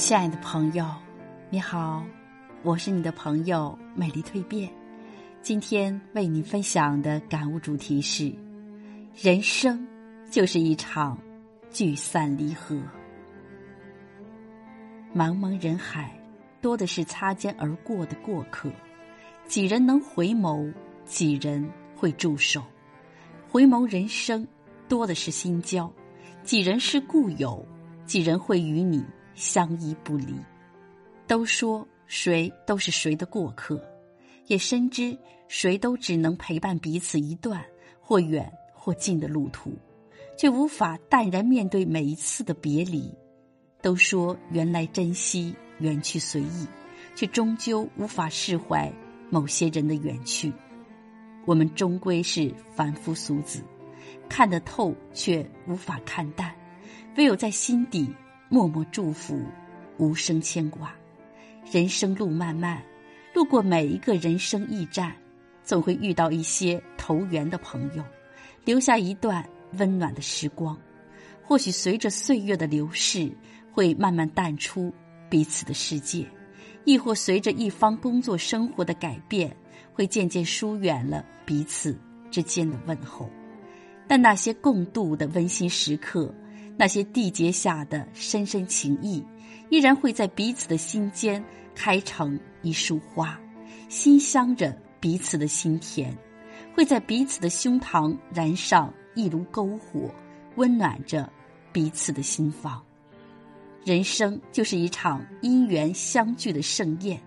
[0.00, 0.86] 亲爱的朋友，
[1.50, 2.02] 你好，
[2.62, 4.72] 我是你的朋友美丽蜕变。
[5.42, 8.34] 今天为你分享的感悟主题是：
[9.14, 9.86] 人生
[10.30, 11.18] 就是一场
[11.70, 12.76] 聚散离合。
[15.14, 16.18] 茫茫人海，
[16.62, 18.72] 多的是擦肩而过的过客，
[19.46, 20.72] 几人能回眸？
[21.04, 22.64] 几人会驻守？
[23.50, 24.48] 回眸人生，
[24.88, 25.92] 多的是心交，
[26.42, 27.62] 几人是故友？
[28.06, 29.04] 几人会与你？
[29.40, 30.36] 相依不离，
[31.26, 33.82] 都说谁都是谁的过客，
[34.48, 35.16] 也深知
[35.48, 37.64] 谁都只能陪伴彼此一段
[37.98, 39.72] 或远或近的路途，
[40.36, 43.10] 却无法淡然面对每一次的别离。
[43.80, 46.66] 都说缘来珍惜，缘去随意，
[47.14, 48.92] 却终究无法释怀
[49.30, 50.52] 某些人的远去。
[51.46, 53.62] 我们终归是凡夫俗子，
[54.28, 56.54] 看得透却无法看淡，
[57.16, 58.14] 唯有在心底。
[58.52, 59.40] 默默祝福，
[59.96, 60.92] 无声牵挂。
[61.70, 62.82] 人生路漫漫，
[63.32, 65.14] 路过每一个人生驿站，
[65.62, 68.02] 总会遇到一些投缘的朋友，
[68.64, 70.76] 留下一段温暖的时光。
[71.44, 73.30] 或许随着岁月的流逝，
[73.70, 74.92] 会慢慢淡出
[75.28, 76.24] 彼此的世界；
[76.84, 79.56] 亦或随着一方工作生活的改变，
[79.92, 81.96] 会渐渐疏远了彼此
[82.32, 83.30] 之间的问候。
[84.08, 86.34] 但那些共度的温馨时刻。
[86.80, 89.22] 那些缔结下的深深情谊，
[89.68, 93.38] 依然会在彼此的心间开成一束花，
[93.90, 96.16] 馨香着彼此的心田，
[96.74, 100.10] 会在彼此的胸膛燃上一炉篝火，
[100.56, 101.30] 温暖着
[101.70, 102.82] 彼此的心房。
[103.84, 107.20] 人生就是一场因缘相聚的盛宴，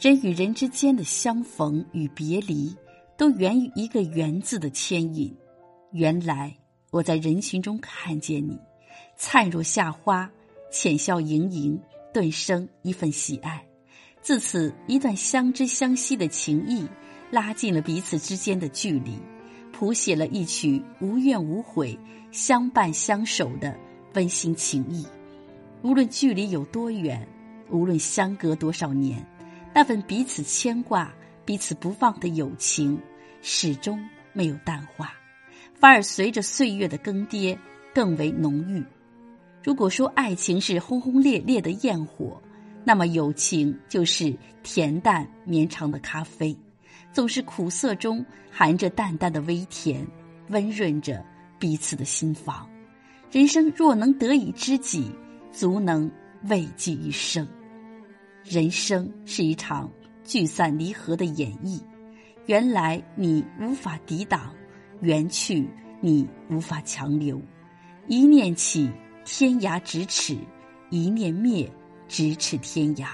[0.00, 2.74] 人与人之间的相逢与别离，
[3.18, 5.30] 都源于一个“缘”字的牵引。
[5.90, 6.61] 原来。
[6.92, 8.60] 我在人群中看见你，
[9.16, 10.30] 灿若夏花，
[10.70, 11.80] 浅笑盈盈，
[12.12, 13.64] 顿生一份喜爱。
[14.20, 16.86] 自此，一段相知相惜的情谊，
[17.30, 19.18] 拉近了彼此之间的距离，
[19.72, 21.98] 谱写了一曲无怨无悔、
[22.30, 23.74] 相伴相守的
[24.12, 25.06] 温馨情谊。
[25.80, 27.26] 无论距离有多远，
[27.70, 29.26] 无论相隔多少年，
[29.74, 31.10] 那份彼此牵挂、
[31.46, 33.00] 彼此不忘的友情，
[33.40, 33.98] 始终
[34.34, 35.14] 没有淡化。
[35.82, 37.58] 反而随着岁月的更迭，
[37.92, 38.80] 更为浓郁。
[39.64, 42.40] 如果说爱情是轰轰烈烈的焰火，
[42.84, 44.32] 那么友情就是
[44.62, 46.56] 恬淡绵长的咖啡，
[47.12, 50.06] 总是苦涩中含着淡淡的微甜，
[50.50, 51.20] 温润着
[51.58, 52.64] 彼此的心房。
[53.32, 55.10] 人生若能得以知己，
[55.50, 56.08] 足能
[56.44, 57.44] 慰藉一生。
[58.44, 59.90] 人生是一场
[60.22, 61.80] 聚散离合的演绎，
[62.46, 64.54] 原来你无法抵挡。
[65.02, 65.68] 缘去，
[66.00, 67.36] 你无法强留；
[68.06, 68.88] 一念起，
[69.24, 70.36] 天涯咫尺；
[70.90, 71.68] 一念灭，
[72.08, 73.08] 咫尺天涯。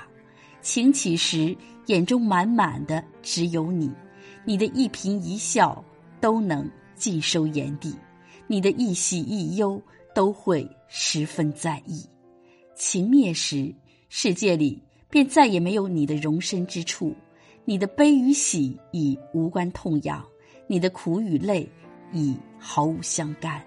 [0.60, 1.56] 情起时，
[1.86, 3.90] 眼中满满的只有你，
[4.44, 5.82] 你的一颦一笑
[6.20, 7.96] 都能尽收眼底，
[8.46, 9.80] 你的一喜一忧
[10.14, 12.04] 都会十分在意。
[12.74, 13.74] 情灭时，
[14.10, 17.16] 世界里便再也没有你的容身之处，
[17.64, 20.22] 你的悲与喜已无关痛痒。
[20.70, 21.66] 你的苦与泪
[22.12, 23.60] 已毫无相干，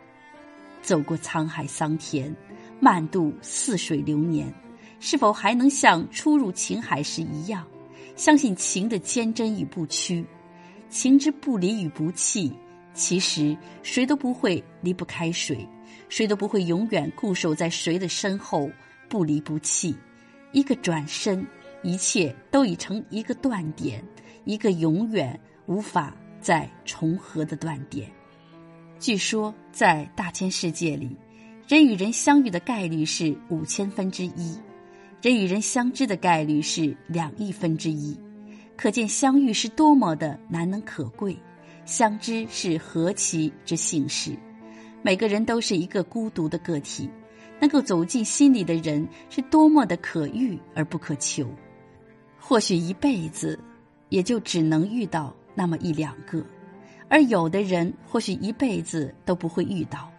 [0.84, 2.34] 走过沧海桑田，
[2.80, 4.54] 漫渡似水流年，
[5.00, 7.66] 是否还能像初入情海时一样，
[8.16, 10.24] 相信情的坚贞与不屈？
[10.90, 12.54] 情之不离与不弃，
[12.94, 15.68] 其实谁都不会离不开谁，
[16.08, 18.70] 谁都不会永远固守在谁的身后
[19.10, 19.96] 不离不弃。
[20.52, 21.44] 一个转身，
[21.82, 24.04] 一切都已成一个断点，
[24.44, 26.16] 一个永远无法。
[26.41, 28.09] 在重合的断点，
[29.00, 31.16] 据说在大千世界里，
[31.68, 34.57] 人与人相遇的概率是五千分之一，
[35.22, 38.18] 人与人相知的概率是两亿分之一，
[38.75, 41.38] 可见相遇是多么的难能可贵，
[41.85, 44.32] 相知是何其之幸事。
[45.03, 47.08] 每个人都是一个孤独的个体，
[47.59, 51.47] 能够走进心里的人是多么的可遇而不可求。
[52.40, 53.59] 或许一辈子，
[54.09, 55.35] 也就只能遇到。
[55.53, 56.44] 那么一两个，
[57.09, 60.12] 而有的人或许一辈子都不会遇到。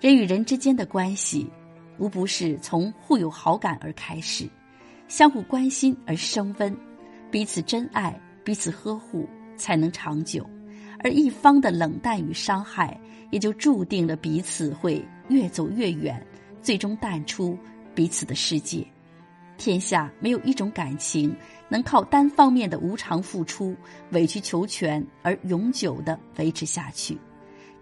[0.00, 1.50] 人与人之间的关系，
[1.98, 4.48] 无不是从互有好感而开始，
[5.08, 6.76] 相互关心而升温，
[7.30, 10.48] 彼此真爱、彼此呵护，才能长久。
[11.00, 12.98] 而一方的冷淡与伤害，
[13.30, 16.24] 也就注定了彼此会越走越远，
[16.60, 17.56] 最终淡出
[17.94, 18.86] 彼此的世界。
[19.58, 21.36] 天下没有一种感情
[21.68, 23.76] 能靠单方面的无偿付出、
[24.12, 27.18] 委曲求全而永久的维持下去，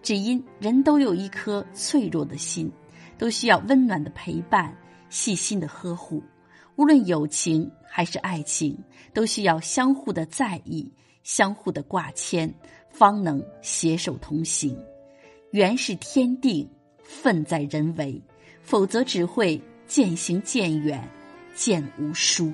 [0.03, 2.73] 只因人都有一颗脆弱的心，
[3.17, 4.75] 都需要温暖的陪伴，
[5.09, 6.23] 细心的呵护。
[6.77, 8.77] 无论友情还是爱情，
[9.13, 10.91] 都需要相互的在意、
[11.23, 12.53] 相互的挂牵，
[12.91, 14.77] 方能携手同行。
[15.53, 16.69] 缘是天定，
[17.03, 18.21] 份在人为，
[18.63, 21.09] 否则只会渐行渐远，
[21.57, 22.53] 见无书。